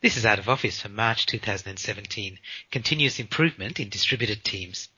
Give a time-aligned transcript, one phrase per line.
[0.00, 2.38] This is Out of Office for March 2017,
[2.70, 4.88] Continuous Improvement in Distributed Teams.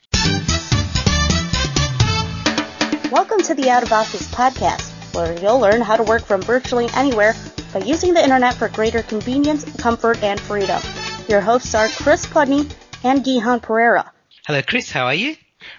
[3.11, 6.87] Welcome to the Out of Office podcast, where you'll learn how to work from virtually
[6.95, 7.33] anywhere
[7.73, 10.79] by using the internet for greater convenience, comfort, and freedom.
[11.27, 12.67] Your hosts are Chris Pudney
[13.03, 14.07] and Gihan Perera.
[14.45, 15.35] Hello Chris, how are you?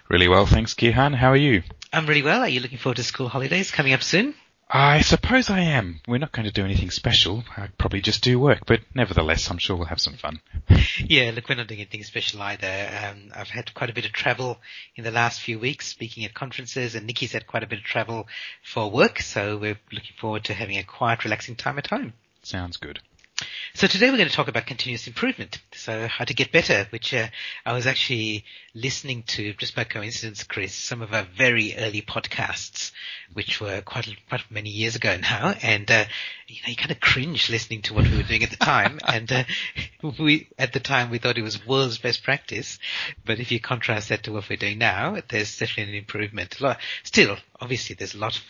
[0.08, 1.14] Really well, thanks Gihan.
[1.14, 1.62] How are you?
[1.92, 2.40] I'm really well.
[2.40, 4.34] Are you looking forward to school holidays coming up soon?
[4.74, 6.00] I suppose I am.
[6.08, 7.44] We're not going to do anything special.
[7.58, 10.40] I'd probably just do work, but nevertheless, I'm sure we'll have some fun.
[10.98, 12.66] yeah, look, we're not doing anything special either.
[12.66, 14.58] Um, I've had quite a bit of travel
[14.96, 17.84] in the last few weeks, speaking at conferences, and Nikki's had quite a bit of
[17.84, 18.28] travel
[18.64, 22.14] for work, so we're looking forward to having a quiet, relaxing time at home.
[22.42, 23.00] Sounds good.
[23.74, 25.58] So today we're going to talk about continuous improvement.
[25.72, 27.28] So how to get better, which uh,
[27.64, 32.92] I was actually listening to just by coincidence, Chris, some of our very early podcasts,
[33.32, 36.04] which were quite quite many years ago now, and uh,
[36.48, 39.00] you know you kind of cringe listening to what we were doing at the time,
[39.08, 39.44] and uh,
[40.18, 42.78] we at the time we thought it was world's best practice,
[43.24, 46.58] but if you contrast that to what we're doing now, there's definitely an improvement.
[47.04, 48.42] Still, obviously, there's a lot of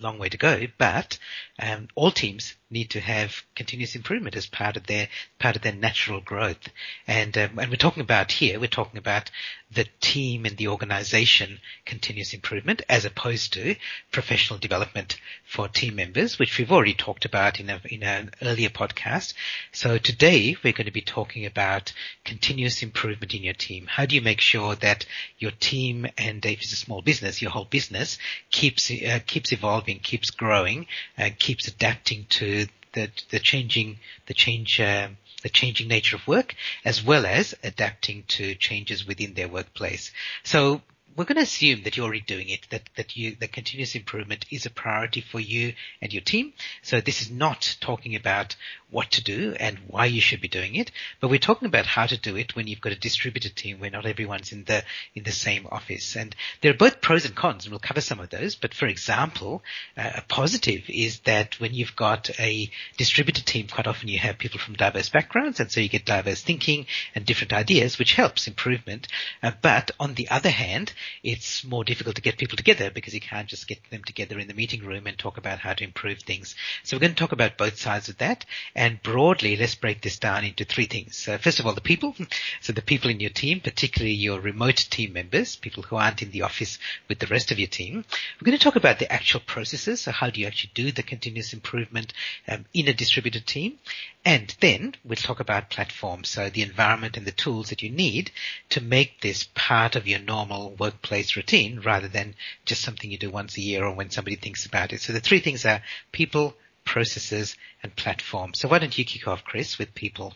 [0.00, 1.18] long way to go, but
[1.58, 5.74] um, all teams need to have continuous improvement as part of their part of their
[5.74, 6.68] natural growth.
[7.06, 9.30] And um, and we're talking about here, we're talking about
[9.72, 13.74] the team and the organization continuous improvement as opposed to
[14.12, 18.68] professional development for team members, which we've already talked about in a in an earlier
[18.68, 19.34] podcast.
[19.72, 21.92] So today we're going to be talking about
[22.24, 23.86] continuous improvement in your team.
[23.86, 25.06] How do you make sure that
[25.38, 28.18] your team and if it's a small business, your whole business
[28.50, 30.86] keeps uh, keeps evolving, keeps growing,
[31.18, 35.08] uh, keeps adapting to the the changing the change uh,
[35.42, 40.10] the changing nature of work as well as adapting to changes within their workplace.
[40.42, 40.80] So
[41.16, 44.66] we're going to assume that you're already doing it, that, that you, continuous improvement is
[44.66, 46.52] a priority for you and your team.
[46.82, 48.56] So this is not talking about
[48.90, 52.06] what to do and why you should be doing it, but we're talking about how
[52.06, 54.84] to do it when you've got a distributed team where not everyone's in the,
[55.14, 56.16] in the same office.
[56.16, 58.54] And there are both pros and cons and we'll cover some of those.
[58.54, 59.62] But for example,
[59.96, 64.38] uh, a positive is that when you've got a distributed team, quite often you have
[64.38, 68.46] people from diverse backgrounds and so you get diverse thinking and different ideas, which helps
[68.46, 69.08] improvement.
[69.42, 73.20] Uh, but on the other hand, it's more difficult to get people together because you
[73.20, 76.20] can't just get them together in the meeting room and talk about how to improve
[76.20, 76.54] things.
[76.82, 78.44] So we're going to talk about both sides of that.
[78.74, 81.16] And broadly, let's break this down into three things.
[81.16, 82.14] So first of all, the people.
[82.60, 86.30] So the people in your team, particularly your remote team members, people who aren't in
[86.30, 86.78] the office
[87.08, 88.04] with the rest of your team.
[88.40, 90.02] We're going to talk about the actual processes.
[90.02, 92.12] So how do you actually do the continuous improvement
[92.48, 93.78] um, in a distributed team?
[94.24, 96.30] And then we'll talk about platforms.
[96.30, 98.30] So the environment and the tools that you need
[98.70, 103.30] to make this part of your normal workplace routine rather than just something you do
[103.30, 105.02] once a year or when somebody thinks about it.
[105.02, 108.60] So the three things are people, processes, and platforms.
[108.60, 110.32] So why don't you kick off, Chris, with people?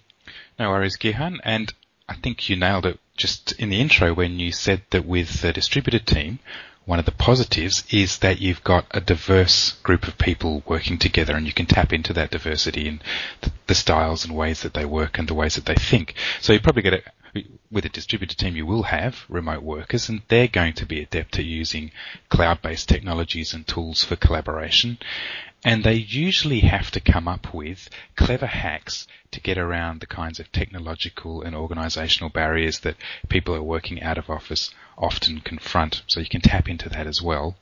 [0.58, 1.38] No worries, Gihan.
[1.42, 1.72] And
[2.08, 5.52] I think you nailed it just in the intro when you said that with the
[5.52, 6.40] distributed team,
[6.88, 11.36] one of the positives is that you've got a diverse group of people working together
[11.36, 12.98] and you can tap into that diversity in
[13.66, 16.14] the, styles and ways that they work and the ways that they think.
[16.40, 16.94] So you probably get
[17.34, 21.02] a, with a distributed team, you will have remote workers and they're going to be
[21.02, 21.90] adept at using
[22.30, 24.96] cloud-based technologies and tools for collaboration.
[25.68, 30.40] And they usually have to come up with clever hacks to get around the kinds
[30.40, 32.96] of technological and organizational barriers that
[33.28, 36.04] people who are working out of office often confront.
[36.06, 37.56] So you can tap into that as well.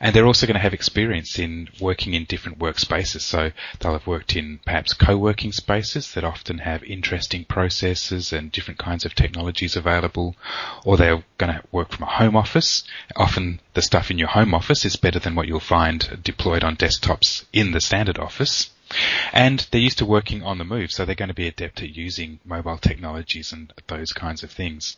[0.00, 3.22] And they're also going to have experience in working in different workspaces.
[3.22, 8.78] So they'll have worked in perhaps co-working spaces that often have interesting processes and different
[8.78, 10.36] kinds of technologies available.
[10.84, 12.84] Or they're going to work from a home office.
[13.16, 16.76] Often the stuff in your home office is better than what you'll find deployed on
[16.76, 18.70] desktops in the standard office.
[19.34, 21.94] And they're used to working on the move, so they're going to be adept at
[21.94, 24.96] using mobile technologies and those kinds of things.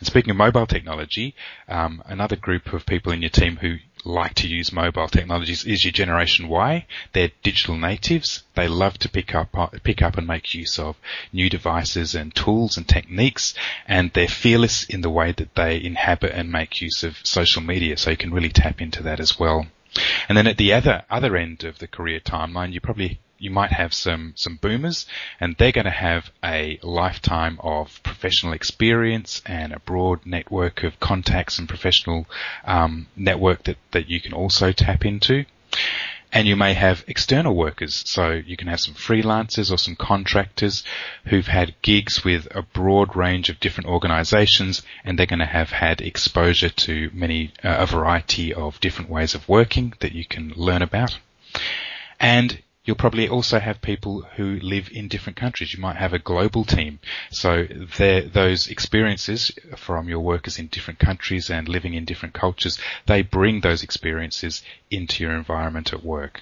[0.00, 1.36] And speaking of mobile technology,
[1.68, 5.84] um, another group of people in your team who like to use mobile technologies is
[5.84, 6.86] your Generation Y.
[7.12, 8.42] They're digital natives.
[8.54, 10.96] They love to pick up uh, pick up and make use of
[11.32, 13.54] new devices and tools and techniques,
[13.86, 17.96] and they're fearless in the way that they inhabit and make use of social media.
[17.96, 19.66] So you can really tap into that as well.
[20.28, 23.72] And then at the other other end of the career timeline, you probably you might
[23.72, 25.06] have some, some boomers
[25.40, 30.98] and they're going to have a lifetime of professional experience and a broad network of
[31.00, 32.26] contacts and professional
[32.64, 35.44] um, network that, that you can also tap into.
[36.30, 40.84] And you may have external workers, so you can have some freelancers or some contractors
[41.24, 45.70] who've had gigs with a broad range of different organizations and they're going to have
[45.70, 50.52] had exposure to many, uh, a variety of different ways of working that you can
[50.54, 51.18] learn about.
[52.20, 55.74] And You'll probably also have people who live in different countries.
[55.74, 57.00] You might have a global team.
[57.30, 57.66] So
[57.98, 63.60] those experiences from your workers in different countries and living in different cultures, they bring
[63.60, 66.40] those experiences into your environment at work.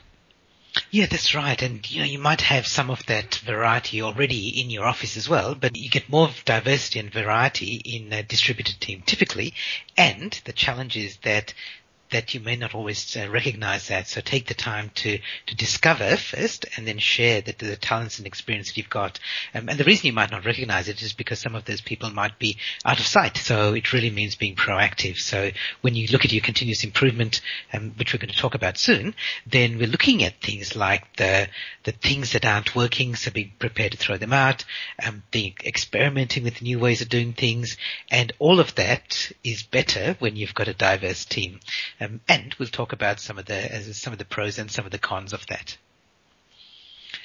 [0.93, 1.60] Yeah, that's right.
[1.60, 5.28] And you know, you might have some of that variety already in your office as
[5.28, 9.52] well, but you get more diversity and variety in a distributed team typically.
[9.96, 11.54] And the challenge is that
[12.11, 14.08] that you may not always uh, recognize that.
[14.08, 18.26] So take the time to, to discover first and then share the, the talents and
[18.26, 19.19] experience that you've got.
[19.55, 22.11] Um, and the reason you might not recognize it is because some of those people
[22.11, 23.37] might be out of sight.
[23.37, 25.17] So it really means being proactive.
[25.17, 25.50] So
[25.81, 27.41] when you look at your continuous improvement,
[27.73, 29.14] um, which we're going to talk about soon,
[29.47, 31.49] then we're looking at things like the,
[31.85, 33.17] the things that aren't working.
[33.17, 34.64] So be prepared to throw them out,
[35.05, 37.76] um, the experimenting with new ways of doing things.
[38.11, 41.61] And all of that is better when you've got a diverse team.
[42.00, 44.84] Um, and we'll talk about some of the uh, some of the pros and some
[44.84, 45.76] of the cons of that.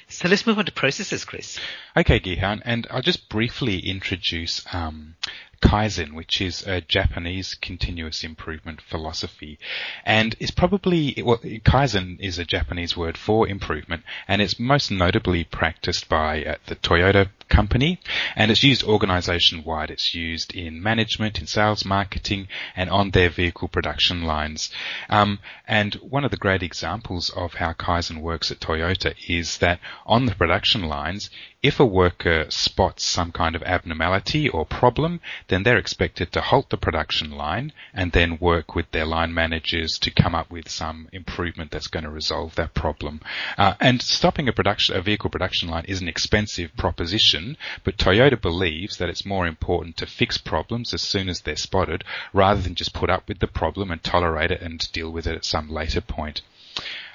[0.08, 1.58] So let's move on to processes, Chris.
[1.96, 5.16] Okay, Gihan, and I'll just briefly introduce um,
[5.62, 9.58] Kaizen, which is a Japanese continuous improvement philosophy,
[10.04, 15.44] and is probably well, Kaizen is a Japanese word for improvement, and it's most notably
[15.44, 18.00] practiced by uh, the Toyota company,
[18.34, 19.90] and it's used organization wide.
[19.90, 24.70] It's used in management, in sales, marketing, and on their vehicle production lines.
[25.08, 25.38] Um,
[25.68, 30.26] and one of the great examples of how Kaizen works at Toyota is that on
[30.26, 31.30] the production lines,
[31.62, 36.70] if a worker spots some kind of abnormality or problem, then they're expected to halt
[36.70, 41.08] the production line and then work with their line managers to come up with some
[41.12, 43.20] improvement that's going to resolve that problem.
[43.56, 48.40] Uh, and stopping a production, a vehicle production line is an expensive proposition, but Toyota
[48.40, 52.74] believes that it's more important to fix problems as soon as they're spotted rather than
[52.74, 55.70] just put up with the problem and tolerate it and deal with it at some
[55.70, 56.42] later point.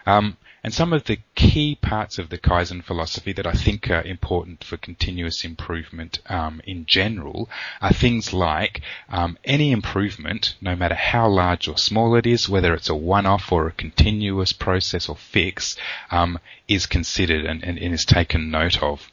[0.07, 4.01] Um, and some of the key parts of the Kaizen philosophy that I think are
[4.01, 7.50] important for continuous improvement um, in general
[7.81, 12.74] are things like um, any improvement, no matter how large or small it is, whether
[12.74, 15.75] it's a one-off or a continuous process or fix,
[16.09, 19.12] um, is considered and, and, and, is taken note of.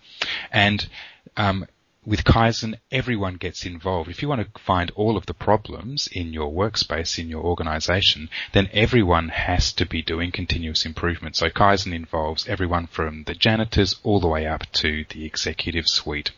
[0.52, 0.88] And
[1.37, 1.67] um,
[2.06, 4.11] with Kaizen, everyone gets involved.
[4.11, 8.29] If you want to find all of the problems in your workspace, in your organization,
[8.53, 11.37] then everyone has to be doing continuous improvement.
[11.37, 16.33] So Kaizen involves everyone from the janitors all the way up to the executive suite.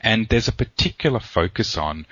[0.00, 2.06] And there's a particular focus on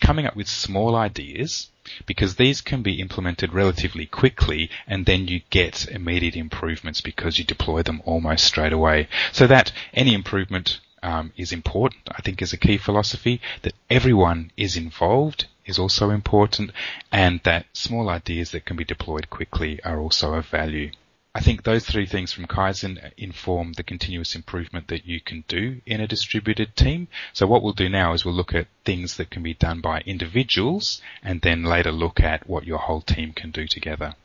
[0.00, 1.68] coming up with small ideas
[2.06, 7.44] because these can be implemented relatively quickly and then you get immediate improvements because you
[7.44, 9.08] deploy them almost straight away.
[9.32, 12.08] So that any improvement um, is important.
[12.10, 16.72] I think is a key philosophy that everyone is involved is also important,
[17.12, 20.90] and that small ideas that can be deployed quickly are also of value.
[21.32, 25.80] I think those three things from Kaizen inform the continuous improvement that you can do
[25.86, 27.06] in a distributed team.
[27.32, 30.00] So what we'll do now is we'll look at things that can be done by
[30.00, 34.16] individuals and then later look at what your whole team can do together.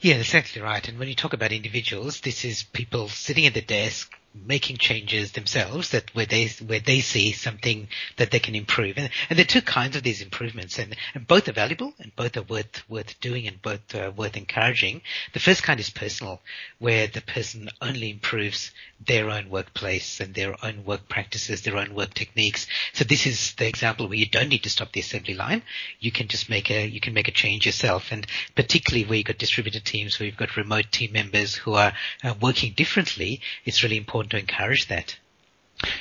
[0.00, 0.86] Yeah, that's exactly right.
[0.88, 4.12] And when you talk about individuals, this is people sitting at the desk,
[4.46, 8.96] making changes themselves that where they where they see something that they can improve.
[8.96, 12.14] And, and there are two kinds of these improvements and, and both are valuable and
[12.16, 15.02] both are worth worth doing and both are worth encouraging.
[15.32, 16.40] The first kind is personal
[16.78, 18.70] where the person only improves
[19.06, 22.66] their own workplace and their own work practices their own work techniques.
[22.92, 25.62] So this is the example where you don't need to stop the assembly line.
[26.00, 28.10] You can just make a you can make a change yourself.
[28.10, 31.92] And particularly where you've got distributed teams where you've got remote team members who are
[32.24, 35.16] uh, working differently it's really important important to encourage that.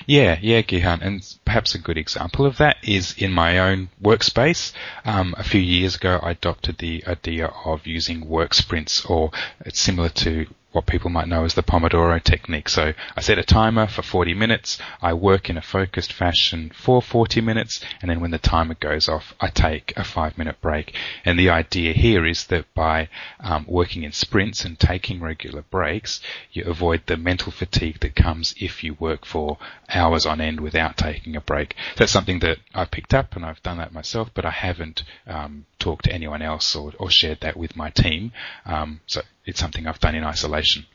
[0.07, 4.73] Yeah, yeah, Gihan, and perhaps a good example of that is in my own workspace.
[5.05, 9.79] Um, a few years ago, I adopted the idea of using work sprints, or it's
[9.79, 12.69] similar to what people might know as the Pomodoro technique.
[12.69, 17.01] So I set a timer for 40 minutes, I work in a focused fashion for
[17.01, 20.95] 40 minutes, and then when the timer goes off, I take a five minute break.
[21.25, 26.21] And the idea here is that by um, working in sprints and taking regular breaks,
[26.51, 29.57] you avoid the mental fatigue that comes if you work for
[29.89, 31.75] hours on end without taking a break.
[31.95, 35.65] That's something that I picked up and I've done that myself, but I haven't um,
[35.79, 38.31] talked to anyone else or, or, shared that with my team.
[38.65, 40.85] Um, so it's something I've done in isolation.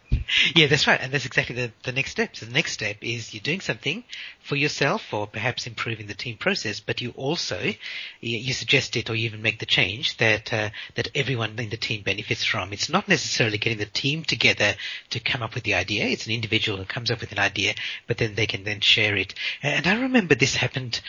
[0.54, 1.00] Yeah, that's right.
[1.00, 2.36] And that's exactly the, the next step.
[2.36, 4.04] So the next step is you're doing something
[4.40, 7.58] for yourself or perhaps improving the team process, but you also,
[8.20, 11.78] you, suggest it or you even make the change that, uh, that everyone in the
[11.78, 12.74] team benefits from.
[12.74, 14.74] It's not necessarily getting the team together
[15.10, 16.04] to come up with the idea.
[16.04, 17.74] It's an individual who comes up with an idea,
[18.06, 19.34] but then they can then share it.
[19.62, 21.00] And I remember this happened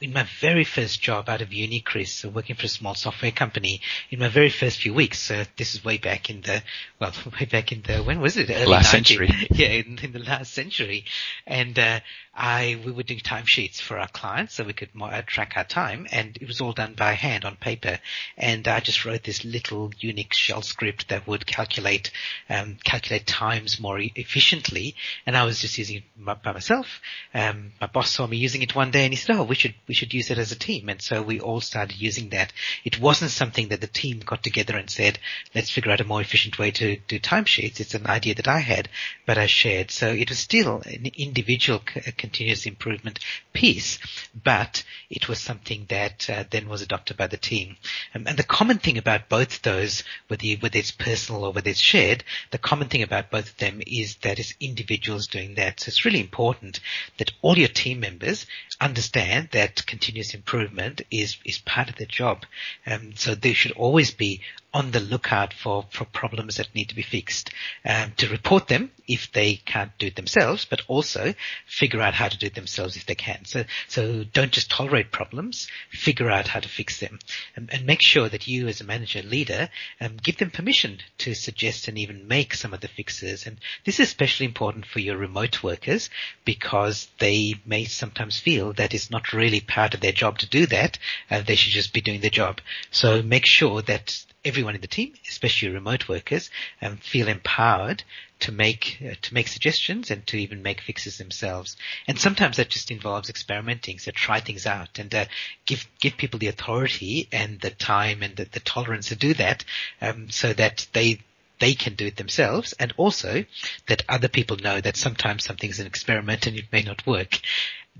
[0.00, 3.30] in my very first job out of uni, Chris, so working for a small software
[3.30, 6.62] company, in my very first few weeks, uh, this is way back in the,
[7.00, 8.50] well, way back in the, when was it?
[8.50, 8.90] Early last 90s.
[8.90, 9.30] century.
[9.50, 11.04] Yeah, in, in, the last century.
[11.46, 12.00] And, uh,
[12.36, 16.06] I, we were doing timesheets for our clients so we could uh, track our time
[16.12, 17.98] and it was all done by hand on paper.
[18.36, 22.10] And I just wrote this little Unix shell script that would calculate,
[22.50, 24.94] um, calculate times more efficiently.
[25.24, 26.02] And I was just using it
[26.44, 27.00] by myself.
[27.32, 29.74] Um, my boss saw me using it one day and he said, oh, we should,
[29.88, 30.90] we should use it as a team.
[30.90, 32.52] And so we all started using that.
[32.84, 35.18] It wasn't something that the team got together and said,
[35.54, 37.80] let's figure out a more efficient way to do timesheets.
[37.80, 38.90] It's an idea that I had,
[39.24, 39.90] but I shared.
[39.90, 41.80] So it was still an individual
[42.26, 43.20] continuous improvement
[43.52, 43.98] piece,
[44.34, 47.76] but it was something that uh, then was adopted by the team.
[48.14, 51.70] Um, and the common thing about both those, whether, you, whether it's personal or whether
[51.70, 55.80] it's shared, the common thing about both of them is that it's individuals doing that.
[55.80, 56.80] So it's really important
[57.18, 58.46] that all your team members
[58.80, 62.44] understand that continuous improvement is, is part of their job.
[62.86, 64.40] Um, so they should always be
[64.76, 67.50] on the lookout for, for problems that need to be fixed,
[67.86, 71.32] um, to report them if they can't do it themselves, but also
[71.66, 73.42] figure out how to do it themselves if they can.
[73.46, 77.18] So, so don't just tolerate problems, figure out how to fix them,
[77.54, 81.32] and, and make sure that you as a manager leader um, give them permission to
[81.32, 83.46] suggest and even make some of the fixes.
[83.46, 86.10] And this is especially important for your remote workers
[86.44, 90.66] because they may sometimes feel that it's not really part of their job to do
[90.66, 90.98] that.
[91.30, 92.60] Uh, they should just be doing their job.
[92.90, 98.04] So make sure that everyone in the team, especially remote workers, um, feel empowered
[98.38, 101.76] to make uh, to make suggestions and to even make fixes themselves.
[102.06, 103.98] And sometimes that just involves experimenting.
[103.98, 105.24] So try things out and uh,
[105.64, 109.64] give give people the authority and the time and the, the tolerance to do that,
[110.00, 111.20] um, so that they
[111.58, 113.44] they can do it themselves and also
[113.86, 117.40] that other people know that sometimes something's an experiment and it may not work.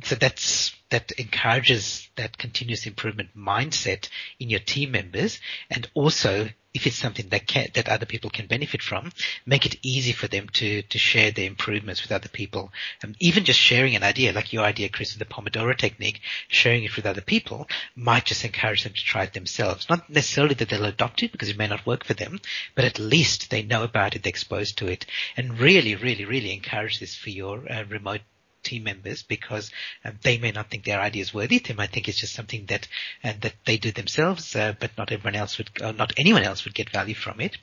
[0.02, 6.86] So that's that encourages that continuous improvement mindset in your team members and also if
[6.86, 9.10] it's something that can, that other people can benefit from,
[9.46, 12.70] make it easy for them to, to share their improvements with other people.
[13.02, 16.84] Um, even just sharing an idea, like your idea, Chris, of the Pomodoro technique, sharing
[16.84, 19.88] it with other people might just encourage them to try it themselves.
[19.88, 22.40] Not necessarily that they'll adopt it because it may not work for them,
[22.74, 26.52] but at least they know about it, they're exposed to it, and really, really, really
[26.52, 28.20] encourage this for your uh, remote
[28.66, 29.70] team members because
[30.04, 31.58] um, they may not think their idea is worthy.
[31.58, 32.88] They might think it's just something that
[33.24, 36.64] uh, that they do themselves, uh, but not everyone else would, uh, not anyone else
[36.64, 37.56] would get value from it.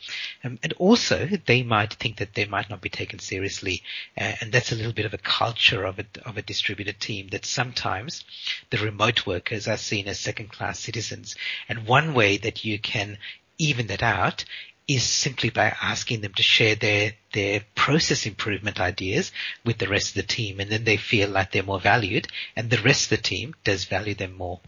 [0.43, 3.83] Um, and also, they might think that they might not be taken seriously,
[4.17, 7.27] uh, and that's a little bit of a culture of a of a distributed team
[7.31, 8.23] that sometimes
[8.69, 11.35] the remote workers are seen as second-class citizens.
[11.69, 13.17] And one way that you can
[13.57, 14.45] even that out
[14.87, 19.31] is simply by asking them to share their, their process improvement ideas
[19.63, 22.69] with the rest of the team and then they feel like they're more valued and
[22.69, 24.59] the rest of the team does value them more.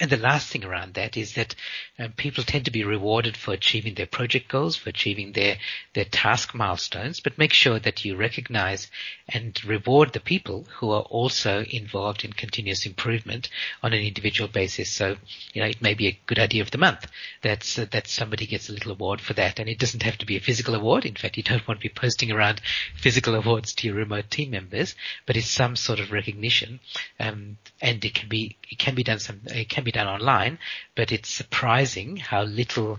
[0.00, 1.54] And the last thing around that is that
[1.98, 5.58] um, people tend to be rewarded for achieving their project goals, for achieving their,
[5.92, 8.90] their task milestones, but make sure that you recognize
[9.28, 13.50] and reward the people who are also involved in continuous improvement
[13.82, 14.90] on an individual basis.
[14.90, 15.16] So,
[15.52, 17.06] you know, it may be a good idea of the month
[17.42, 19.58] that's, uh, that somebody gets a little award for that.
[19.58, 21.04] And it doesn't have to be a physical award.
[21.04, 22.62] In fact, you don't want to be posting around
[22.96, 24.94] physical awards to your remote team members,
[25.26, 26.80] but it's some sort of recognition.
[27.20, 30.58] Um, and it can be, it can be done some, can be done online,
[30.94, 32.98] but it's surprising how little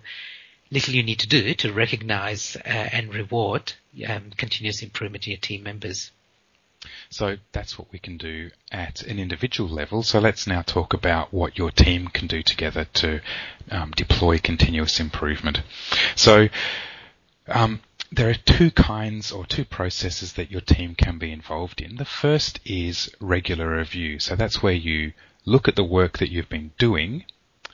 [0.72, 3.74] little you need to do to recognize uh, and reward
[4.08, 6.12] um, continuous improvement in your team members.
[7.10, 10.04] So that's what we can do at an individual level.
[10.04, 13.22] So let's now talk about what your team can do together to
[13.72, 15.62] um, deploy continuous improvement.
[16.16, 16.50] So
[17.48, 17.82] um,
[18.12, 21.96] there are two kinds or two processes that your team can be involved in.
[21.96, 24.20] The first is regular review.
[24.20, 25.14] So that's where you
[25.46, 27.26] look at the work that you've been doing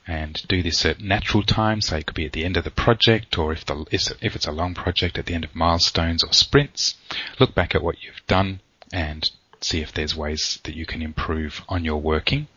[0.06, 1.80] and do this at natural time.
[1.80, 4.46] So it could be at the end of the project or if the, if it's
[4.46, 6.96] a long project at the end of milestones or sprints.
[7.38, 8.60] Look back at what you've done
[8.92, 12.48] and see if there's ways that you can improve on your working.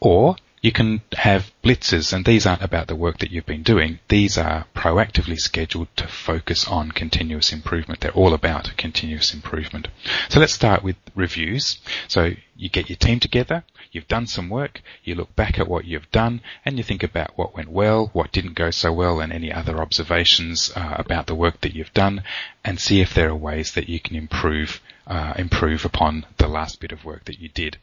[0.00, 4.00] Or you can have blitzes, and these aren't about the work that you've been doing.
[4.08, 8.00] These are proactively scheduled to focus on continuous improvement.
[8.00, 9.88] They're all about continuous improvement.
[10.28, 11.78] So let's start with reviews.
[12.08, 15.84] So you get your team together, you've done some work, you look back at what
[15.84, 19.32] you've done, and you think about what went well, what didn't go so well, and
[19.32, 22.22] any other observations uh, about the work that you've done,
[22.64, 26.80] and see if there are ways that you can improve uh, improve upon the last
[26.80, 27.78] bit of work that you did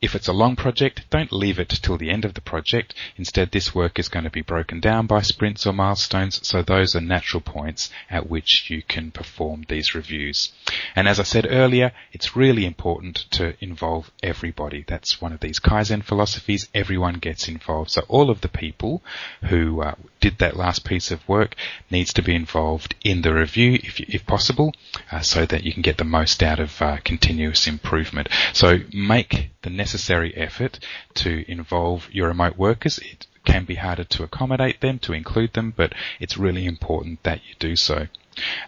[0.00, 2.94] if it's a long project, don't leave it till the end of the project.
[3.16, 6.94] Instead, this work is going to be broken down by sprints or milestones, so those
[6.94, 10.52] are natural points at which you can perform these reviews.
[10.94, 14.84] And as I said earlier, it's really important to involve everybody.
[14.86, 16.68] That's one of these Kaizen philosophies.
[16.74, 17.90] Everyone gets involved.
[17.90, 19.02] So all of the people
[19.48, 21.56] who uh, did that last piece of work
[21.90, 24.72] needs to be involved in the review if, if possible,
[25.10, 28.28] uh, so that you can get the most out of uh, continuous improvement.
[28.52, 30.78] So make the necessary effort
[31.14, 32.98] to involve your remote workers.
[32.98, 37.40] It can be harder to accommodate them, to include them, but it's really important that
[37.48, 38.06] you do so.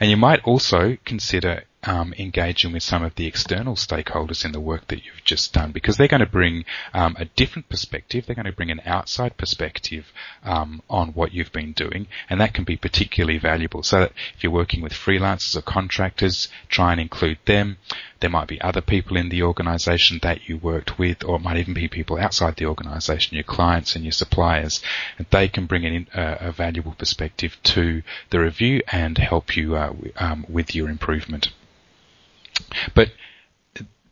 [0.01, 4.61] And you might also consider um, engaging with some of the external stakeholders in the
[4.61, 8.27] work that you've just done because they're going to bring um, a different perspective.
[8.27, 10.13] They're going to bring an outside perspective
[10.45, 13.83] um, on what you've been doing, and that can be particularly valuable.
[13.83, 14.03] So
[14.35, 17.79] if you're working with freelancers or contractors, try and include them.
[18.21, 21.57] There might be other people in the organization that you worked with, or it might
[21.57, 24.83] even be people outside the organization, your clients and your suppliers.
[25.19, 29.75] And they can bring in uh, a valuable perspective to the review and help you
[29.77, 31.49] uh, um, with your improvement.
[32.95, 33.13] But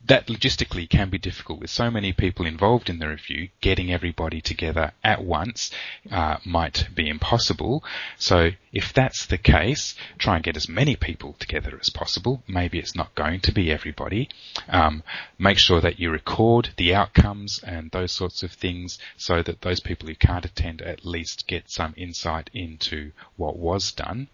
[0.09, 3.51] that logistically can be difficult with so many people involved in the review.
[3.61, 5.71] Getting everybody together at once
[6.11, 7.85] uh, might be impossible.
[8.17, 12.43] So if that's the case, try and get as many people together as possible.
[12.49, 14.31] Maybe it's not going to be everybody.
[14.69, 15.03] Um,
[15.39, 19.81] make sure that you record the outcomes and those sorts of things so that those
[19.81, 24.29] people who can't attend at least get some insight into what was done.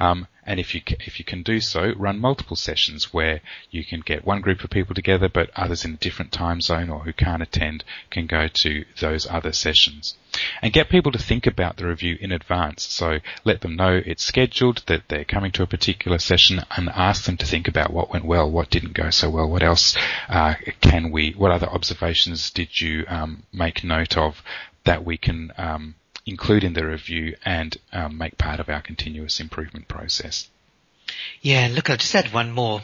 [0.00, 3.40] Um, and if you if you can do so, run multiple sessions where
[3.70, 6.88] you can get one group of people together, but others in a different time zone
[6.88, 10.14] or who can't attend can go to those other sessions.
[10.62, 12.84] And get people to think about the review in advance.
[12.84, 17.24] So let them know it's scheduled, that they're coming to a particular session, and ask
[17.24, 19.96] them to think about what went well, what didn't go so well, what else
[20.28, 24.42] uh, can we, what other observations did you um, make note of
[24.84, 25.94] that we can um,
[26.26, 30.48] include in the review and um, make part of our continuous improvement process.
[31.40, 32.82] Yeah, look, I'll just add one more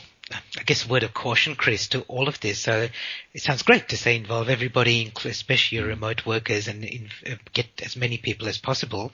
[0.58, 2.58] I guess, word of caution, Chris, to all of this.
[2.60, 2.88] So
[3.34, 7.66] it sounds great to say involve everybody, especially your remote workers, and in, uh, get
[7.82, 9.12] as many people as possible.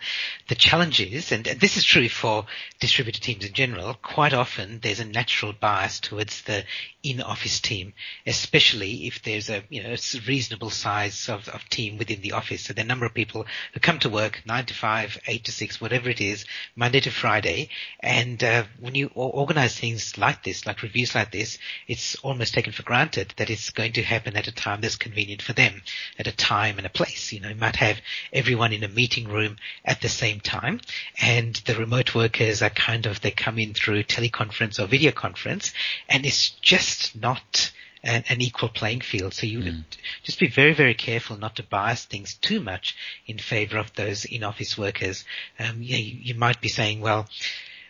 [0.48, 2.46] The challenge is, and this is true for
[2.80, 6.64] distributed teams in general, quite often there's a natural bias towards the
[7.02, 7.92] in-office team,
[8.26, 12.64] especially if there's a you know a reasonable size of, of team within the office.
[12.64, 15.80] So the number of people who come to work nine to five, eight to six,
[15.80, 17.69] whatever it is, Monday to Friday,
[18.00, 22.73] and uh, when you organize things like this, like reviews like this, it's almost taken
[22.73, 25.82] for granted that it's going to happen at a time that's convenient for them,
[26.18, 27.32] at a time and a place.
[27.32, 28.00] You know, you might have
[28.32, 30.80] everyone in a meeting room at the same time,
[31.21, 35.73] and the remote workers are kind of, they come in through teleconference or video conference,
[36.08, 39.34] and it's just not an, an, equal playing field.
[39.34, 39.84] So you mm.
[40.23, 44.25] just be very, very careful not to bias things too much in favor of those
[44.25, 45.25] in-office workers.
[45.58, 47.28] Um, you, you, might be saying, well,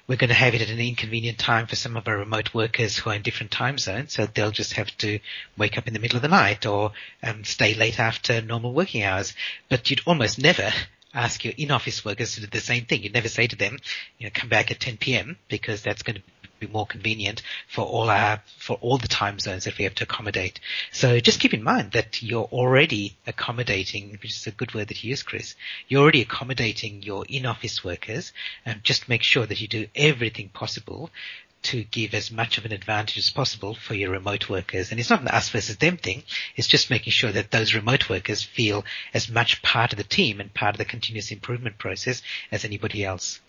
[0.09, 2.97] we're going to have it at an inconvenient time for some of our remote workers
[2.97, 5.21] who are in different time zones, so they'll just have to
[5.59, 6.93] wake up in the middle of the night or
[7.23, 9.35] um, stay late after normal working hours.
[9.69, 10.73] But you'd almost never
[11.13, 13.03] ask your in-office workers to do the same thing.
[13.03, 13.79] You'd never say to them,
[14.19, 15.37] you know, come back at 10 p.m.
[15.49, 16.23] because that's going to
[16.59, 20.05] be more convenient for all our for all the time zones that we have to
[20.05, 20.61] accommodate.
[20.93, 25.03] So just keep in mind that you're already accommodating, which is a good word that
[25.03, 25.55] you use, Chris.
[25.89, 28.33] You're already accommodating your in-office workers,
[28.65, 31.11] and just make sure that you do everything possible
[31.61, 34.91] to give as much of an advantage as possible for your remote workers.
[34.91, 36.23] And it's not an us versus them thing.
[36.57, 40.41] It's just making sure that those remote workers feel as much part of the team
[40.41, 43.41] and part of the continuous improvement process as anybody else.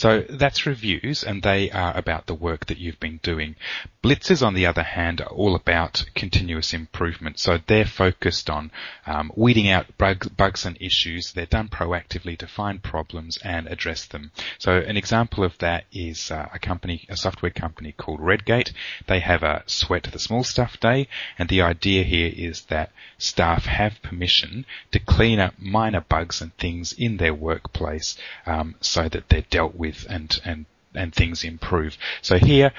[0.00, 3.56] So that's reviews and they are about the work that you've been doing.
[4.02, 7.38] Blitzes, on the other hand, are all about continuous improvement.
[7.38, 8.70] So they're focused on
[9.06, 11.32] um, weeding out bug, bugs and issues.
[11.32, 14.30] They're done proactively to find problems and address them.
[14.56, 18.72] So an example of that is uh, a company, a software company called Redgate.
[19.06, 21.08] They have a sweat the small stuff day,
[21.38, 26.56] and the idea here is that staff have permission to clean up minor bugs and
[26.56, 31.96] things in their workplace um, so that they're dealt with and and and things improve.
[32.22, 32.72] So here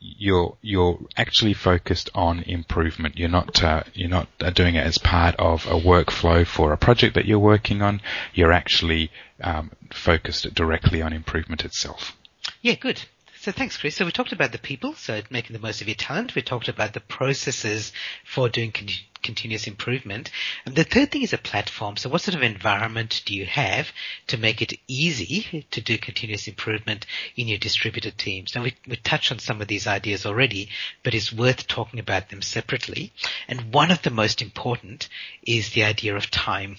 [0.00, 3.18] you're you're actually focused on improvement.
[3.18, 6.78] You're not uh, you're not uh, doing it as part of a workflow for a
[6.78, 8.00] project that you're working on.
[8.34, 9.10] You're actually
[9.42, 12.16] um, focused directly on improvement itself.
[12.62, 13.02] Yeah, good.
[13.42, 13.96] So thanks, Chris.
[13.96, 16.34] So we talked about the people, so making the most of your talent.
[16.34, 17.90] We talked about the processes
[18.22, 18.88] for doing con-
[19.22, 20.30] continuous improvement.
[20.66, 21.96] And the third thing is a platform.
[21.96, 23.92] So what sort of environment do you have
[24.26, 28.54] to make it easy to do continuous improvement in your distributed teams?
[28.54, 30.68] Now we, we touched on some of these ideas already,
[31.02, 33.10] but it's worth talking about them separately.
[33.48, 35.08] And one of the most important
[35.46, 36.76] is the idea of time.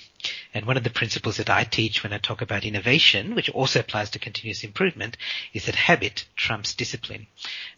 [0.54, 3.80] And one of the principles that I teach when I talk about innovation, which also
[3.80, 5.16] applies to continuous improvement,
[5.54, 7.28] is that habit trumps discipline.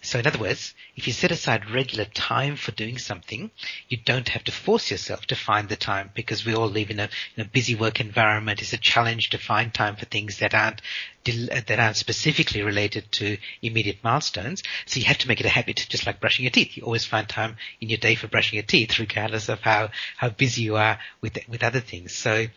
[0.02, 3.52] So in other words, if you set aside regular time for doing something,
[3.90, 7.00] you don't have to force yourself to find the time because we all live in
[7.00, 8.62] a, in a busy work environment.
[8.62, 10.82] It's a challenge to find time for things that aren't
[11.26, 14.64] that aren't specifically related to immediate milestones.
[14.86, 16.76] So you have to make it a habit, just like brushing your teeth.
[16.76, 20.30] You always find time in your day for brushing your teeth, regardless of how, how
[20.30, 22.14] busy you are with, with other things.
[22.14, 22.48] So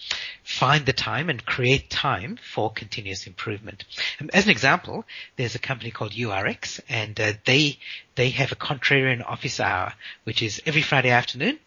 [0.42, 3.84] find the time and create time for continuous improvement.
[4.20, 5.04] Um, as an example,
[5.36, 7.78] there's a company called URX and uh, they,
[8.14, 9.92] they have a contrarian office hour,
[10.24, 11.58] which is every Friday afternoon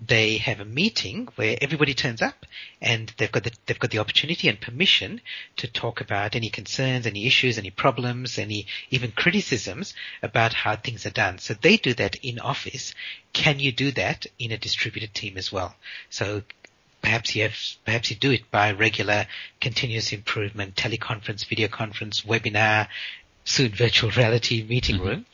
[0.00, 2.46] they have a meeting where everybody turns up
[2.80, 5.20] and they've got the, they've got the opportunity and permission
[5.56, 11.06] to talk about any concerns, any issues, any problems, any even criticisms about how things
[11.06, 11.38] are done.
[11.38, 12.94] So they do that in office.
[13.32, 15.74] Can you do that in a distributed team as well?
[16.10, 16.42] So
[17.02, 19.26] perhaps you have, perhaps you do it by regular
[19.60, 22.88] continuous improvement, teleconference, video conference, webinar,
[23.44, 25.06] soon virtual reality meeting mm-hmm.
[25.06, 25.26] room.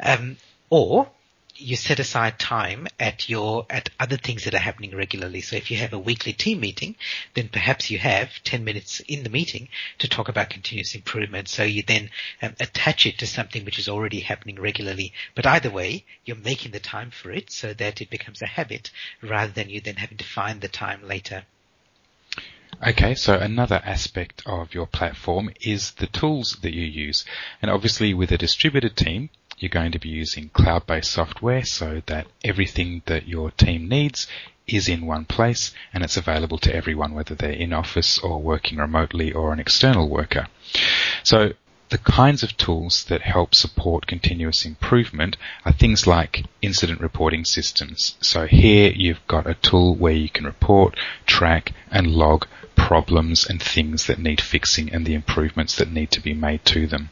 [0.00, 0.36] Um,
[0.70, 1.08] or
[1.62, 5.40] you set aside time at your at other things that are happening regularly.
[5.40, 6.96] So if you have a weekly team meeting,
[7.34, 11.48] then perhaps you have 10 minutes in the meeting to talk about continuous improvement.
[11.48, 12.10] So you then
[12.42, 15.12] um, attach it to something which is already happening regularly.
[15.34, 18.90] But either way, you're making the time for it so that it becomes a habit
[19.22, 21.44] rather than you then having to find the time later.
[22.84, 27.24] Okay, so another aspect of your platform is the tools that you use.
[27.60, 29.30] And obviously with a distributed team,
[29.62, 34.26] you're going to be using cloud-based software so that everything that your team needs
[34.66, 38.78] is in one place and it's available to everyone, whether they're in office or working
[38.78, 40.46] remotely or an external worker.
[41.22, 41.52] So
[41.90, 48.16] the kinds of tools that help support continuous improvement are things like incident reporting systems.
[48.20, 50.96] So here you've got a tool where you can report,
[51.26, 52.46] track and log
[52.76, 56.86] problems and things that need fixing and the improvements that need to be made to
[56.86, 57.10] them.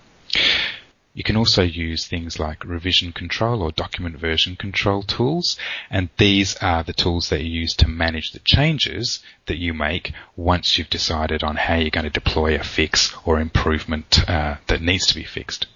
[1.12, 5.59] You can also use things like revision control or document version control tools,
[5.90, 10.12] and these are the tools that you use to manage the changes that you make
[10.37, 14.83] once you've decided on how you're going to deploy a fix or improvement uh, that
[14.83, 15.66] needs to be fixed.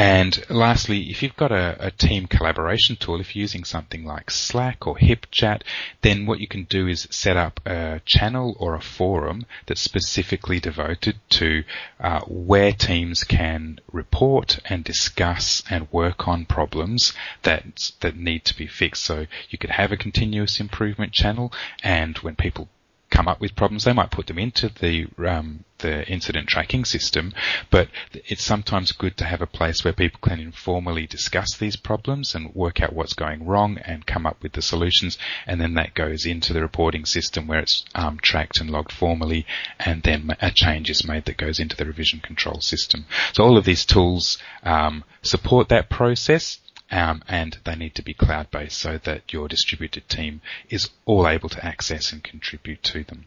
[0.00, 4.30] And lastly, if you've got a, a, team collaboration tool, if you're using something like
[4.30, 5.62] Slack or HipChat,
[6.02, 10.60] then what you can do is set up a channel or a forum that's specifically
[10.60, 11.64] devoted to
[11.98, 18.56] uh, where teams can report and discuss and work on problems that that need to
[18.56, 19.02] be fixed.
[19.02, 22.68] So you could have a continuous improvement channel, and when people
[23.10, 23.84] come up with problems.
[23.84, 27.32] They might put them into the um, the incident tracking system,
[27.70, 32.34] but it's sometimes good to have a place where people can informally discuss these problems
[32.34, 35.94] and work out what's going wrong and come up with the solutions, and then that
[35.94, 39.46] goes into the reporting system where it's um, tracked and logged formally,
[39.78, 43.06] and then a change is made that goes into the revision control system.
[43.32, 46.58] So all of these tools um, support that process
[46.90, 51.28] um, and they need to be cloud based so that your distributed team is all
[51.28, 53.26] able to access and contribute to them.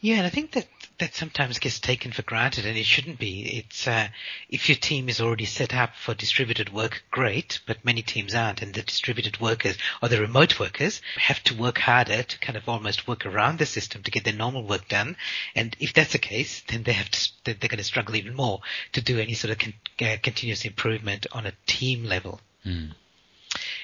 [0.00, 0.66] Yeah, and I think that
[0.98, 3.58] that sometimes gets taken for granted, and it shouldn't be.
[3.58, 4.08] It's uh,
[4.50, 8.62] if your team is already set up for distributed work, great, but many teams aren't,
[8.62, 12.68] and the distributed workers or the remote workers have to work harder to kind of
[12.68, 15.16] almost work around the system to get their normal work done.
[15.54, 18.60] And if that's the case, then they have to they're going to struggle even more
[18.92, 22.40] to do any sort of con- uh, continuous improvement on a team level.
[22.66, 22.94] Mm.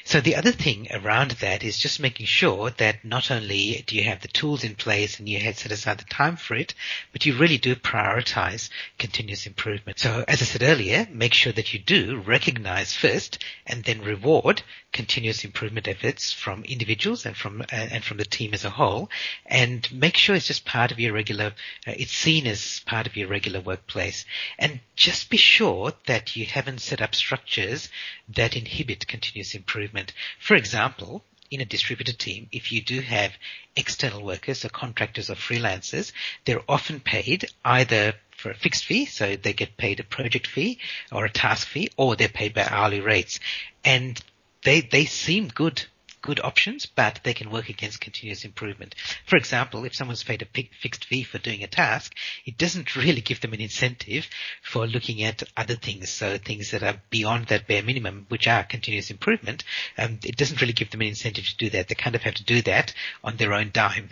[0.09, 4.05] So the other thing around that is just making sure that not only do you
[4.05, 6.73] have the tools in place and you have set aside the time for it,
[7.13, 9.99] but you really do prioritize continuous improvement.
[9.99, 14.63] So as I said earlier, make sure that you do recognize first and then reward
[14.93, 19.11] continuous improvement efforts from individuals and from uh, and from the team as a whole,
[19.45, 21.53] and make sure it's just part of your regular.
[21.87, 24.25] Uh, it's seen as part of your regular workplace,
[24.59, 27.91] and just be sure that you haven't set up structures
[28.35, 30.13] that inhibit continuous improvement.
[30.39, 33.33] For example, in a distributed team, if you do have
[33.75, 36.13] external workers or contractors or freelancers,
[36.45, 40.79] they're often paid either for a fixed fee, so they get paid a project fee
[41.11, 43.41] or a task fee, or they're paid by hourly rates.
[43.85, 44.21] And
[44.63, 45.83] they they seem good
[46.23, 48.95] good options, but they can work against continuous improvement.
[49.27, 53.21] For example, if someone's paid a fixed fee for doing a task, it doesn't really
[53.21, 54.29] give them an incentive
[54.63, 56.11] for looking at other things.
[56.11, 59.65] So things that are beyond that bare minimum, which are continuous improvement,
[59.97, 61.89] um, it doesn't really give them an incentive to do that.
[61.89, 64.11] They kind of have to do that on their own dime.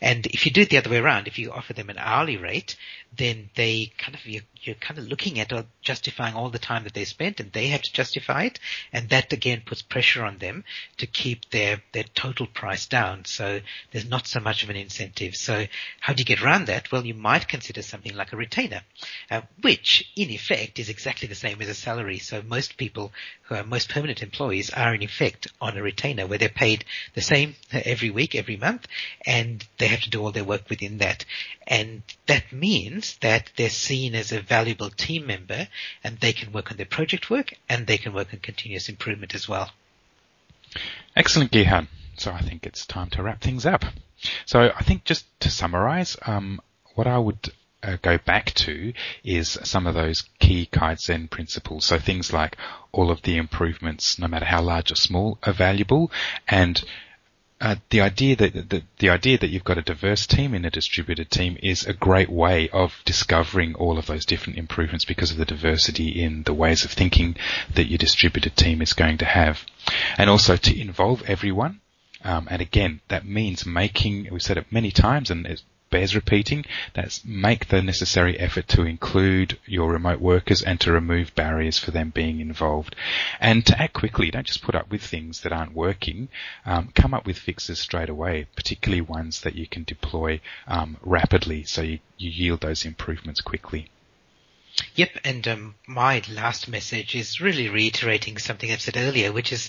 [0.00, 2.36] And if you do it the other way around, if you offer them an hourly
[2.36, 2.76] rate,
[3.16, 6.84] then they kind of you're, you're kind of looking at or justifying all the time
[6.84, 8.58] that they spent, and they have to justify it,
[8.92, 10.64] and that again puts pressure on them
[10.96, 13.24] to keep their their total price down.
[13.24, 15.34] So there's not so much of an incentive.
[15.36, 15.66] So
[16.00, 16.90] how do you get around that?
[16.90, 18.82] Well, you might consider something like a retainer,
[19.30, 22.18] uh, which in effect is exactly the same as a salary.
[22.18, 26.38] So most people who are most permanent employees are in effect on a retainer where
[26.38, 28.86] they're paid the same every week, every month,
[29.26, 31.24] and they have to do all their work within that.
[31.66, 35.68] And that means that they're seen as a valuable team member
[36.02, 39.34] and they can work on their project work and they can work on continuous improvement
[39.34, 39.70] as well.
[41.14, 41.88] Excellent, Gihan.
[42.16, 43.84] So I think it's time to wrap things up.
[44.46, 46.60] So I think just to summarize, um,
[46.94, 47.50] what I would
[47.82, 48.92] uh, go back to
[49.24, 51.84] is some of those key Kaizen principles.
[51.84, 52.56] So things like
[52.92, 56.10] all of the improvements, no matter how large or small, are valuable
[56.48, 56.82] and
[57.62, 60.70] uh, the idea that the, the idea that you've got a diverse team in a
[60.70, 65.36] distributed team is a great way of discovering all of those different improvements because of
[65.36, 67.36] the diversity in the ways of thinking
[67.72, 69.64] that your distributed team is going to have,
[70.18, 71.80] and also to involve everyone.
[72.24, 76.64] Um, and again, that means making, we've said it many times and it's bears repeating.
[76.94, 81.92] That's make the necessary effort to include your remote workers and to remove barriers for
[81.92, 82.96] them being involved.
[83.38, 86.28] And to act quickly, don't just put up with things that aren't working.
[86.66, 91.62] Um, come up with fixes straight away, particularly ones that you can deploy um, rapidly
[91.62, 93.88] so you, you yield those improvements quickly.
[94.94, 99.68] Yep, and um, my last message is really reiterating something I've said earlier, which is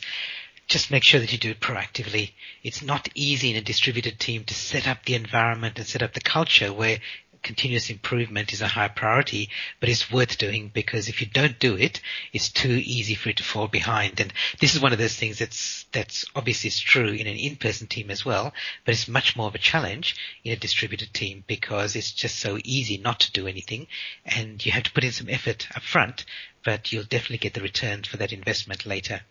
[0.68, 2.32] just make sure that you do it proactively.
[2.64, 6.14] It's not easy in a distributed team to set up the environment and set up
[6.14, 7.00] the culture where
[7.44, 9.50] continuous improvement is a high priority,
[9.80, 13.38] but it's worth doing because if you don't do it, it's too easy for it
[13.38, 14.20] to fall behind.
[14.20, 17.88] And this is one of those things that's, that's obviously is true in an in-person
[17.88, 18.54] team as well,
[18.86, 22.58] but it's much more of a challenge in a distributed team because it's just so
[22.64, 23.88] easy not to do anything
[24.26, 26.26] and you have to put in some effort up front,
[26.64, 29.22] but you'll definitely get the returns for that investment later.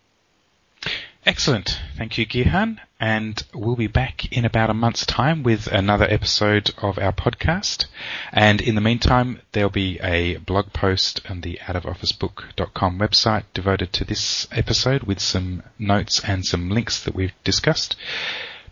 [1.24, 1.80] Excellent.
[1.96, 2.78] Thank you, Gihan.
[2.98, 7.86] And we'll be back in about a month's time with another episode of our podcast.
[8.32, 14.04] And in the meantime, there'll be a blog post on the outofofficebook.com website devoted to
[14.04, 17.96] this episode with some notes and some links that we've discussed.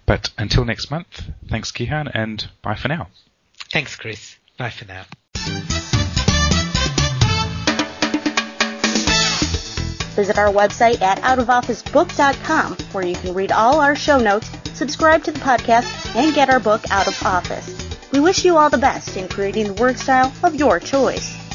[0.07, 3.09] But until next month, thanks, Gihan, and bye for now.
[3.73, 4.37] Thanks, Chris.
[4.57, 5.05] Bye for now.
[10.21, 15.33] Visit our website at outofofficebook.com where you can read all our show notes, subscribe to
[15.33, 17.75] the podcast, and get our book Out of Office.
[18.13, 21.50] We wish you all the best in creating the work style of your choice.